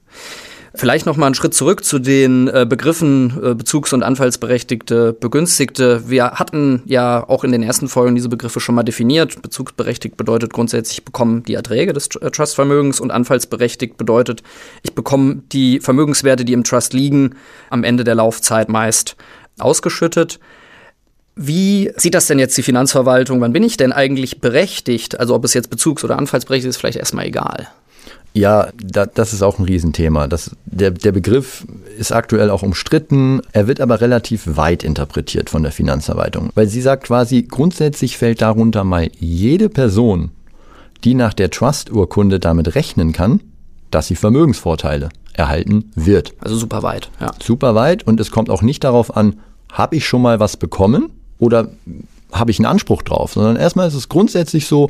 Vielleicht 0.78 1.08
noch 1.08 1.18
mal 1.18 1.26
einen 1.26 1.34
Schritt 1.34 1.56
zurück 1.56 1.84
zu 1.84 1.98
den 1.98 2.48
äh, 2.50 2.68
Begriffen 2.70 3.34
äh, 3.44 3.56
Bezugs- 3.56 3.94
und 3.94 4.04
Anfallsberechtigte, 4.04 5.12
Begünstigte. 5.12 6.08
Wir 6.08 6.34
hatten 6.34 6.84
ja 6.86 7.28
auch 7.28 7.44
in 7.44 7.52
den 7.52 7.64
ersten 7.64 7.88
Folgen 7.88 8.14
diese 8.14 8.30
Begriffe 8.30 8.60
schon 8.60 8.76
mal 8.76 8.84
definiert. 8.84 9.42
Bezugsberechtigt 9.42 10.18
bedeutet 10.18 10.54
grundsätzlich, 10.54 11.00
ich 11.00 11.06
bekomme 11.06 11.42
die 11.42 11.56
Erträge 11.56 11.94
des 11.94 12.10
äh, 12.18 12.30
Trustvermögens 12.30 13.00
und 13.00 13.10
anfallsberechtigt 13.10 13.98
bedeutet, 13.98 14.44
ich 14.84 14.94
bekomme 14.94 15.42
die 15.52 15.80
Vermögenswerte, 15.80 16.46
die 16.46 16.54
im 16.54 16.64
Trust 16.64 16.94
liegen, 16.94 17.32
am 17.72 17.84
Ende 17.84 18.04
der 18.04 18.14
Laufzeit 18.14 18.70
meist 18.70 19.16
ausgeschüttet. 19.58 20.40
Wie 21.36 21.92
sieht 21.98 22.14
das 22.14 22.28
denn 22.28 22.38
jetzt 22.38 22.56
die 22.56 22.64
Finanzverwaltung? 22.64 23.42
Wann 23.42 23.54
bin 23.54 23.64
ich 23.64 23.78
denn 23.78 23.94
eigentlich 23.94 24.42
berechtigt? 24.42 25.20
Also 25.20 25.34
ob 25.34 25.44
es 25.44 25.56
jetzt 25.56 25.72
bezugs- 25.72 26.04
oder 26.04 26.20
anfallsberechtigt 26.20 26.70
ist, 26.70 26.78
vielleicht 26.78 27.00
erstmal 27.00 27.26
egal. 27.26 27.68
Ja, 28.38 28.70
da, 28.78 29.08
das 29.08 29.34
ist 29.34 29.42
auch 29.42 29.58
ein 29.58 29.66
Riesenthema. 29.66 30.28
Das, 30.28 30.56
der, 30.66 30.92
der 30.92 31.12
Begriff 31.12 31.66
ist 31.98 32.12
aktuell 32.12 32.52
auch 32.52 32.62
umstritten. 32.62 33.42
Er 33.52 33.68
wird 33.68 33.82
aber 33.82 34.00
relativ 34.00 34.58
weit 34.58 34.84
interpretiert 34.84 35.50
von 35.50 35.64
der 35.64 35.72
Finanzverwaltung, 35.72 36.52
weil 36.54 36.68
sie 36.68 36.82
sagt 36.82 37.06
quasi, 37.06 37.44
grundsätzlich 37.44 38.18
fällt 38.18 38.44
darunter 38.44 38.84
mal 38.84 39.10
jede 39.20 39.70
Person, 39.70 40.30
die 41.04 41.16
nach 41.16 41.34
der 41.34 41.50
Trust-Urkunde 41.50 42.40
damit 42.40 42.76
rechnen 42.76 43.12
kann, 43.12 43.42
dass 43.90 44.08
sie 44.08 44.16
Vermögensvorteile 44.16 45.10
erhalten 45.34 45.92
wird. 45.96 46.34
Also 46.40 46.58
super 46.58 46.84
weit, 46.84 47.10
ja. 47.20 47.32
Super 47.42 47.74
weit 47.74 48.06
und 48.06 48.20
es 48.20 48.30
kommt 48.30 48.52
auch 48.52 48.62
nicht 48.62 48.84
darauf 48.84 49.18
an, 49.18 49.38
habe 49.72 49.96
ich 49.96 50.06
schon 50.06 50.22
mal 50.22 50.40
was 50.40 50.58
bekommen 50.58 51.10
oder 51.40 51.70
habe 52.32 52.52
ich 52.52 52.60
einen 52.60 52.68
Anspruch 52.68 53.02
drauf, 53.02 53.34
sondern 53.34 53.56
erstmal 53.56 53.88
ist 53.88 53.94
es 53.96 54.10
grundsätzlich 54.10 54.68
so, 54.68 54.90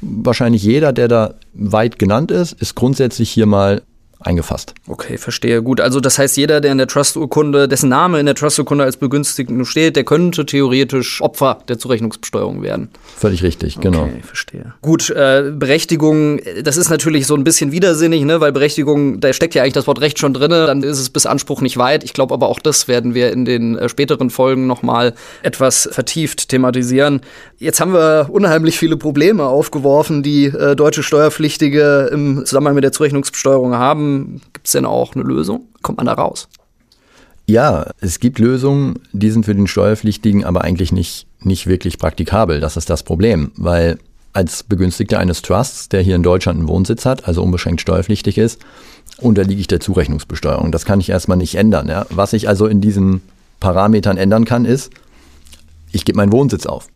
wahrscheinlich 0.00 0.62
jeder, 0.62 0.92
der 0.92 1.08
da 1.08 1.34
weit 1.54 1.98
genannt 1.98 2.30
ist, 2.30 2.52
ist 2.60 2.74
grundsätzlich 2.74 3.30
hier 3.30 3.46
mal 3.46 3.82
eingefasst. 4.20 4.74
Okay, 4.86 5.16
verstehe. 5.16 5.62
Gut, 5.62 5.80
also 5.80 5.98
das 5.98 6.18
heißt, 6.18 6.36
jeder, 6.36 6.60
der 6.60 6.72
in 6.72 6.78
der 6.78 6.86
Trust-Urkunde, 6.86 7.68
dessen 7.68 7.88
Name 7.88 8.20
in 8.20 8.26
der 8.26 8.34
Trust-Urkunde 8.34 8.84
als 8.84 8.98
Begünstigten 8.98 9.64
steht, 9.64 9.96
der 9.96 10.04
könnte 10.04 10.44
theoretisch 10.44 11.22
Opfer 11.22 11.60
der 11.68 11.78
Zurechnungsbesteuerung 11.78 12.62
werden. 12.62 12.90
Völlig 13.16 13.42
richtig, 13.42 13.80
genau. 13.80 14.04
Okay, 14.04 14.20
verstehe. 14.22 14.74
Gut, 14.82 15.08
äh, 15.10 15.50
Berechtigung, 15.54 16.40
das 16.62 16.76
ist 16.76 16.90
natürlich 16.90 17.26
so 17.26 17.34
ein 17.34 17.44
bisschen 17.44 17.72
widersinnig, 17.72 18.24
ne, 18.24 18.40
weil 18.40 18.52
Berechtigung, 18.52 19.20
da 19.20 19.32
steckt 19.32 19.54
ja 19.54 19.62
eigentlich 19.62 19.72
das 19.72 19.86
Wort 19.86 20.00
Recht 20.02 20.18
schon 20.18 20.34
drin, 20.34 20.50
dann 20.50 20.82
ist 20.82 20.98
es 20.98 21.08
bis 21.08 21.24
Anspruch 21.24 21.62
nicht 21.62 21.78
weit. 21.78 22.04
Ich 22.04 22.12
glaube 22.12 22.34
aber 22.34 22.48
auch 22.48 22.58
das 22.58 22.88
werden 22.88 23.14
wir 23.14 23.32
in 23.32 23.46
den 23.46 23.78
äh, 23.78 23.88
späteren 23.88 24.28
Folgen 24.28 24.66
nochmal 24.66 25.14
etwas 25.42 25.88
vertieft 25.90 26.50
thematisieren. 26.50 27.22
Jetzt 27.58 27.80
haben 27.80 27.94
wir 27.94 28.28
unheimlich 28.30 28.78
viele 28.78 28.98
Probleme 28.98 29.44
aufgeworfen, 29.44 30.22
die 30.22 30.46
äh, 30.46 30.76
deutsche 30.76 31.02
Steuerpflichtige 31.02 32.10
im 32.12 32.44
Zusammenhang 32.44 32.74
mit 32.74 32.84
der 32.84 32.92
Zurechnungsbesteuerung 32.92 33.74
haben 33.74 34.09
gibt 34.52 34.66
es 34.66 34.72
denn 34.72 34.86
auch 34.86 35.14
eine 35.14 35.24
Lösung? 35.24 35.66
Kommt 35.82 35.98
man 35.98 36.06
da 36.06 36.14
raus? 36.14 36.48
Ja, 37.46 37.90
es 38.00 38.20
gibt 38.20 38.38
Lösungen, 38.38 39.00
die 39.12 39.30
sind 39.30 39.44
für 39.44 39.54
den 39.54 39.66
Steuerpflichtigen 39.66 40.44
aber 40.44 40.62
eigentlich 40.62 40.92
nicht, 40.92 41.26
nicht 41.40 41.66
wirklich 41.66 41.98
praktikabel. 41.98 42.60
Das 42.60 42.76
ist 42.76 42.90
das 42.90 43.02
Problem, 43.02 43.50
weil 43.56 43.98
als 44.32 44.62
Begünstigter 44.62 45.18
eines 45.18 45.42
Trusts, 45.42 45.88
der 45.88 46.02
hier 46.02 46.14
in 46.14 46.22
Deutschland 46.22 46.60
einen 46.60 46.68
Wohnsitz 46.68 47.04
hat, 47.04 47.26
also 47.26 47.42
unbeschränkt 47.42 47.80
steuerpflichtig 47.80 48.38
ist, 48.38 48.60
unterliege 49.18 49.60
ich 49.60 49.66
der 49.66 49.80
Zurechnungsbesteuerung. 49.80 50.70
Das 50.70 50.84
kann 50.84 51.00
ich 51.00 51.10
erstmal 51.10 51.36
nicht 51.36 51.56
ändern. 51.56 51.88
Ja. 51.88 52.06
Was 52.10 52.32
ich 52.32 52.48
also 52.48 52.66
in 52.66 52.80
diesen 52.80 53.22
Parametern 53.58 54.16
ändern 54.16 54.44
kann, 54.44 54.64
ist, 54.64 54.92
ich 55.92 56.04
gebe 56.04 56.16
meinen 56.16 56.32
Wohnsitz 56.32 56.66
auf. 56.66 56.86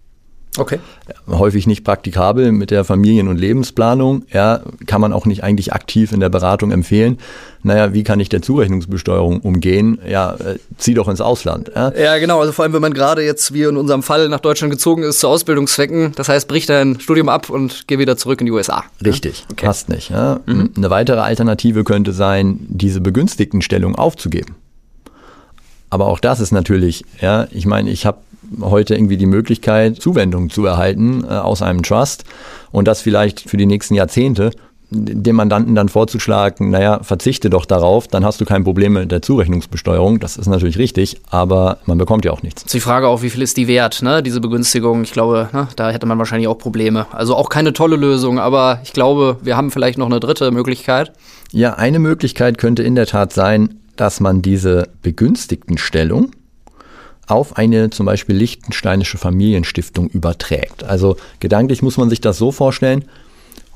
Okay. 0.57 0.79
Häufig 1.27 1.67
nicht 1.67 1.83
praktikabel 1.83 2.53
mit 2.53 2.71
der 2.71 2.85
Familien- 2.85 3.27
und 3.27 3.39
Lebensplanung. 3.39 4.25
Ja, 4.33 4.61
kann 4.87 5.01
man 5.01 5.13
auch 5.13 5.27
nicht 5.27 5.43
eigentlich 5.43 5.73
aktiv 5.73 6.13
in 6.13 6.21
der 6.21 6.29
Beratung 6.29 6.71
empfehlen. 6.71 7.19
Naja, 7.65 7.93
wie 7.93 8.05
kann 8.05 8.21
ich 8.21 8.29
der 8.29 8.41
Zurechnungsbesteuerung 8.41 9.41
umgehen? 9.41 9.99
Ja, 10.07 10.35
äh, 10.35 10.59
zieh 10.79 10.95
doch 10.95 11.09
ins 11.09 11.21
Ausland. 11.21 11.73
Ja? 11.75 11.93
ja, 11.97 12.19
genau. 12.19 12.41
Also 12.41 12.53
vor 12.53 12.63
allem, 12.63 12.73
wenn 12.73 12.83
man 12.83 12.95
gerade 12.95 13.23
jetzt, 13.23 13.53
wie 13.53 13.63
in 13.63 13.77
unserem 13.77 14.05
Fall, 14.05 14.29
nach 14.29 14.41
Deutschland 14.41 14.71
gezogen 14.71 15.03
ist 15.03 15.19
zu 15.19 15.29
Ausbildungszwecken. 15.29 16.13
Das 16.15 16.29
heißt, 16.29 16.47
brich 16.47 16.67
dein 16.67 17.01
Studium 17.01 17.29
ab 17.29 17.51
und 17.51 17.89
geh 17.89 17.99
wieder 17.99 18.17
zurück 18.17 18.41
in 18.41 18.47
die 18.47 18.53
USA. 18.53 18.85
Richtig, 19.05 19.41
ja? 19.41 19.47
okay. 19.51 19.67
passt 19.67 19.89
nicht. 19.89 20.11
Ja? 20.11 20.41
Mhm. 20.47 20.71
Eine 20.77 20.91
weitere 20.91 21.21
Alternative 21.21 21.83
könnte 21.83 22.13
sein, 22.13 22.59
diese 22.69 23.01
begünstigten 23.01 23.61
Stellung 23.61 23.97
aufzugeben. 23.97 24.55
Aber 25.95 26.07
auch 26.07 26.19
das 26.19 26.41
ist 26.41 26.51
natürlich, 26.51 27.05
ja, 27.21 27.47
ich 27.53 27.67
meine, 27.67 27.89
ich 27.89 28.05
habe 28.05 28.19
heute 28.61 28.95
irgendwie 28.95 29.17
die 29.17 29.27
Möglichkeit, 29.27 30.01
Zuwendungen 30.01 30.51
zu 30.51 30.65
erhalten 30.67 31.25
äh, 31.25 31.29
aus 31.29 31.63
einem 31.63 31.83
Trust 31.83 32.25
und 32.73 32.89
das 32.89 33.01
vielleicht 33.01 33.41
für 33.41 33.57
die 33.57 33.67
nächsten 33.67 33.95
Jahrzehnte 33.95 34.51
dem 34.95 35.37
Mandanten 35.37 35.75
dann 35.75 35.89
vorzuschlagen, 35.89 36.71
naja, 36.71 37.03
verzichte 37.03 37.51
doch 37.51 37.65
darauf, 37.65 38.09
dann 38.09 38.25
hast 38.25 38.41
du 38.41 38.45
kein 38.45 38.65
Problem 38.65 38.95
mit 38.95 39.11
der 39.11 39.23
Zurechnungsbesteuerung. 39.23 40.21
Das 40.21 40.37
ist 40.37 40.47
natürlich 40.47 40.79
richtig, 40.79 41.21
aber 41.31 41.79
man 41.87 41.99
bekommt 41.99 42.25
ja 42.25 42.33
auch 42.33 42.43
nichts. 42.43 42.65
Die 42.65 42.81
Frage 42.81 43.09
auch, 43.09 43.23
wie 43.23 43.31
viel 43.31 43.43
ist 43.43 43.57
die 43.57 43.69
wert, 43.69 44.03
ne, 44.03 44.23
diese 44.23 44.41
Begünstigung? 44.41 45.03
Ich 45.03 45.13
glaube, 45.13 45.49
ne, 45.53 45.69
da 45.77 45.91
hätte 45.91 46.07
man 46.07 46.19
wahrscheinlich 46.19 46.49
auch 46.49 46.59
Probleme. 46.59 47.07
Also 47.13 47.35
auch 47.35 47.49
keine 47.49 47.73
tolle 47.73 47.97
Lösung, 47.97 48.39
aber 48.39 48.81
ich 48.85 48.93
glaube, 48.93 49.39
wir 49.43 49.57
haben 49.57 49.71
vielleicht 49.71 49.99
noch 49.99 50.07
eine 50.07 50.21
dritte 50.21 50.51
Möglichkeit. 50.51 51.13
Ja, 51.51 51.75
eine 51.75 51.99
Möglichkeit 51.99 52.59
könnte 52.59 52.83
in 52.83 52.95
der 52.95 53.07
Tat 53.07 53.33
sein, 53.33 53.81
dass 53.97 54.21
man 54.21 54.43
diese 54.43 54.89
begünstigten 55.03 55.79
Stellung 55.79 56.31
auf 57.27 57.57
eine 57.57 57.91
zum 57.91 58.07
Beispiel 58.07 58.37
lichtensteinische 58.37 59.19
Familienstiftung 59.19 60.09
überträgt. 60.09 60.85
Also 60.85 61.17
gedanklich 61.41 61.83
muss 61.83 61.97
man 61.97 62.11
sich 62.11 62.21
das 62.21 62.39
so 62.39 62.53
vorstellen, 62.53 63.05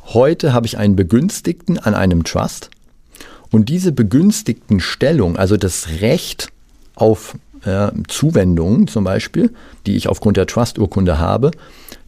heute 0.06 0.52
habe 0.52 0.66
ich 0.66 0.78
einen 0.78 0.96
Begünstigten 0.96 1.78
an 1.78 1.94
einem 1.94 2.24
Trust 2.24 2.70
und 3.50 3.68
diese 3.68 3.92
begünstigten 3.92 4.80
Stellung, 4.80 5.36
also 5.36 5.56
das 5.56 5.88
Recht 6.00 6.48
auf 6.94 7.36
äh, 7.64 7.88
Zuwendungen 8.08 8.88
zum 8.88 9.04
Beispiel, 9.04 9.52
die 9.86 9.96
ich 9.96 10.08
aufgrund 10.08 10.36
der 10.36 10.46
Trust-Urkunde 10.46 11.18
habe, 11.18 11.50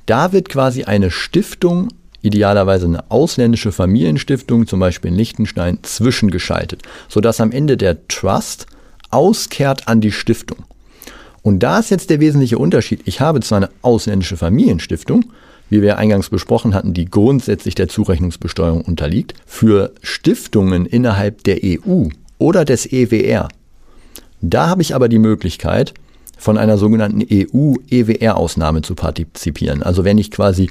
da 0.07 0.33
wird 0.33 0.49
quasi 0.49 0.85
eine 0.85 1.11
Stiftung, 1.11 1.89
idealerweise 2.23 2.87
eine 2.87 3.11
ausländische 3.11 3.73
Familienstiftung, 3.73 4.67
zum 4.67 4.81
Beispiel 4.81 5.11
in 5.11 5.17
Liechtenstein, 5.17 5.79
zwischengeschaltet, 5.83 6.83
sodass 7.09 7.41
am 7.41 7.53
Ende 7.53 7.77
der 7.77 8.07
Trust 8.09 8.67
auskehrt 9.11 9.89
an 9.89 10.01
die 10.01 10.13
Stiftung. 10.13 10.65
Und 11.43 11.63
da 11.63 11.79
ist 11.79 11.91
jetzt 11.91 12.11
der 12.11 12.21
wesentliche 12.21 12.59
Unterschied. 12.59 13.01
Ich 13.05 13.21
habe 13.21 13.41
zwar 13.41 13.59
eine 13.59 13.71
ausländische 13.83 14.37
Familienstiftung, 14.37 15.25
wie 15.71 15.83
wir 15.83 15.99
eingangs 15.99 16.29
besprochen 16.29 16.75
hatten, 16.75 16.93
die 16.93 17.07
grundsätzlich 17.07 17.75
der 17.75 17.89
Zurechnungsbesteuerung 17.89 18.83
unterliegt. 18.83 19.35
Für 19.47 19.93
Stiftungen 20.03 20.85
innerhalb 20.85 21.45
der 21.45 21.59
EU 21.65 22.09
oder 22.39 22.65
des 22.65 22.87
EWR, 22.93 23.49
da 24.43 24.69
habe 24.69 24.83
ich 24.83 24.95
aber 24.95 25.09
die 25.09 25.19
Möglichkeit, 25.19 25.95
von 26.37 26.57
einer 26.57 26.79
sogenannten 26.79 27.23
EU-EWR-Ausnahme 27.31 28.81
zu 28.81 28.95
partizipieren. 28.95 29.83
Also 29.83 30.05
wenn 30.05 30.17
ich 30.17 30.31
quasi 30.31 30.71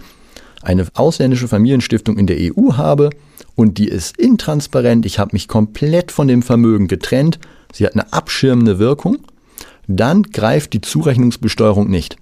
eine 0.64 0.88
ausländische 0.96 1.48
Familienstiftung 1.48 2.18
in 2.18 2.26
der 2.26 2.38
EU 2.40 2.74
habe 2.74 3.12
und 3.56 3.78
die 3.78 3.88
ist 3.88 4.18
intransparent, 4.18 5.06
ich 5.06 5.20
habe 5.20 5.30
mich 5.34 5.48
komplett 5.48 6.12
von 6.12 6.28
dem 6.28 6.42
Vermögen 6.42 6.88
getrennt, 6.88 7.40
sie 7.72 7.86
hat 7.86 7.94
eine 7.94 8.12
abschirmende 8.12 8.80
Wirkung, 8.80 9.20
dann 9.89 10.24
greift 10.24 10.74
die 10.74 10.81
Zurechnungsbesteuerung 10.81 11.89
nicht. 11.89 12.17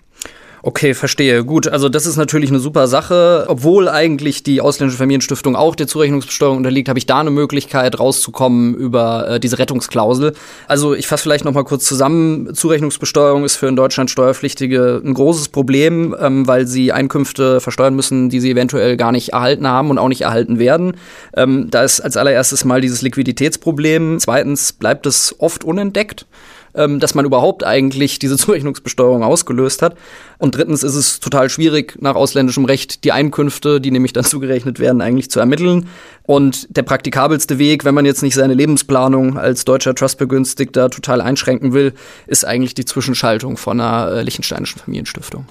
Okay, 0.64 0.96
verstehe. 0.96 1.46
Gut, 1.46 1.68
also 1.68 1.88
das 1.88 2.06
ist 2.06 2.18
natürlich 2.18 2.50
eine 2.50 2.60
super 2.60 2.88
Sache. 2.88 3.46
Obwohl 3.48 3.88
eigentlich 3.88 4.44
die 4.44 4.60
ausländische 4.60 4.98
Familienstiftung 4.98 5.56
auch 5.56 5.76
der 5.76 5.88
Zurechnungsbesteuerung 5.88 6.58
unterliegt, 6.58 6.90
habe 6.90 6.98
ich 6.98 7.06
da 7.06 7.20
eine 7.20 7.30
Möglichkeit 7.30 8.00
rauszukommen 8.00 8.74
über 8.74 9.30
äh, 9.30 9.40
diese 9.40 9.60
Rettungsklausel. 9.60 10.34
Also 10.68 10.96
ich 10.96 11.08
fasse 11.08 11.24
vielleicht 11.24 11.46
noch 11.46 11.54
mal 11.54 11.64
kurz 11.64 11.86
zusammen. 11.86 12.54
Zurechnungsbesteuerung 12.54 13.46
ist 13.46 13.56
für 13.56 13.68
in 13.68 13.76
Deutschland 13.76 14.10
Steuerpflichtige 14.10 15.02
ein 15.06 15.14
großes 15.14 15.50
Problem, 15.50 16.16
ähm, 16.20 16.48
weil 16.48 16.68
sie 16.68 16.92
Einkünfte 16.92 17.62
versteuern 17.62 17.96
müssen, 17.96 18.30
die 18.30 18.40
sie 18.40 18.52
eventuell 18.52 18.98
gar 18.98 19.12
nicht 19.12 19.30
erhalten 19.30 19.68
haben 19.68 19.90
und 19.90 20.00
auch 20.00 20.10
nicht 20.10 20.22
erhalten 20.22 20.60
werden. 20.60 20.98
Ähm, 21.36 21.68
da 21.70 21.84
ist 21.84 22.02
als 22.02 22.18
allererstes 22.18 22.66
mal 22.66 22.82
dieses 22.82 23.04
Liquiditätsproblem. 23.04 24.18
Zweitens 24.20 24.74
bleibt 24.74 25.06
es 25.06 25.36
oft 25.38 25.64
unentdeckt 25.64 26.26
ähm, 26.78 27.00
dass 27.00 27.16
man 27.16 27.26
überhaupt 27.26 27.66
eigentlich 27.66 28.20
diese 28.20 28.38
Zurechnungsbesteuerung 28.38 29.24
ausgelöst 29.24 29.82
hat. 29.82 29.98
Und 30.38 30.56
drittens 30.56 30.84
ist 30.84 30.96
es 30.96 31.20
total 31.20 31.50
schwierig, 31.50 31.98
nach 32.00 32.16
ausländischem 32.16 32.66
Recht 32.66 33.04
die 33.04 33.12
Einkünfte, 33.12 33.82
die 33.82 33.92
nämlich 33.92 34.14
dann 34.14 34.24
zugerechnet 34.26 34.80
werden, 34.80 35.02
eigentlich 35.02 35.30
zu 35.30 35.40
ermitteln. 35.40 35.90
Und 36.24 36.68
der 36.76 36.84
praktikabelste 36.84 37.58
Weg, 37.58 37.84
wenn 37.86 37.96
man 37.96 38.06
jetzt 38.06 38.22
nicht 38.22 38.36
seine 38.36 38.54
Lebensplanung 38.54 39.38
als 39.38 39.66
deutscher 39.66 39.96
Trustbegünstigter 39.96 40.90
total 40.90 41.22
einschränken 41.22 41.74
will, 41.74 41.94
ist 42.28 42.46
eigentlich 42.46 42.76
die 42.76 42.86
Zwischenschaltung 42.86 43.58
von 43.58 43.80
einer 43.80 44.12
äh, 44.12 44.22
liechtensteinischen 44.24 44.80
Familienstiftung. 44.80 45.46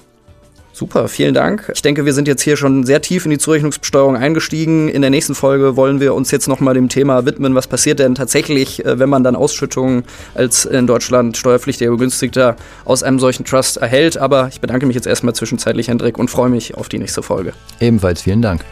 Super, 0.77 1.07
vielen 1.07 1.33
Dank. 1.33 1.71
Ich 1.73 1.81
denke, 1.81 2.05
wir 2.05 2.13
sind 2.13 2.27
jetzt 2.27 2.43
hier 2.43 2.55
schon 2.55 2.83
sehr 2.83 3.01
tief 3.01 3.25
in 3.25 3.31
die 3.31 3.39
Zurechnungsbesteuerung 3.39 4.15
eingestiegen. 4.15 4.89
In 4.89 5.01
der 5.01 5.09
nächsten 5.09 5.33
Folge 5.33 5.75
wollen 5.75 5.99
wir 5.99 6.13
uns 6.13 6.29
jetzt 6.29 6.47
nochmal 6.47 6.75
dem 6.75 6.87
Thema 6.87 7.25
widmen, 7.25 7.55
was 7.55 7.65
passiert 7.65 7.97
denn 7.97 8.13
tatsächlich, 8.13 8.85
äh, 8.85 8.99
wenn 8.99 9.09
man 9.09 9.23
dann 9.23 9.35
Ausschüttungen 9.35 10.03
als 10.35 10.65
in 10.65 10.85
Deutschland 10.85 11.35
steuerpflichtiger 11.35 11.89
Begünstigter 11.89 12.57
aus 12.85 13.01
einem 13.01 13.17
solchen 13.17 13.43
Trust 13.43 13.77
erhält. 13.77 14.17
Aber 14.17 14.49
ich 14.51 14.61
bedanke 14.61 14.85
mich 14.85 14.93
jetzt 14.93 15.07
erstmal 15.07 15.33
zwischenzeitlich, 15.33 15.87
Hendrik, 15.87 16.19
und 16.19 16.29
freue 16.29 16.49
mich 16.49 16.75
auf 16.75 16.89
die 16.89 16.99
nächste 16.99 17.23
Folge. 17.23 17.53
Ebenfalls 17.79 18.21
vielen 18.21 18.43
Dank. 18.43 18.63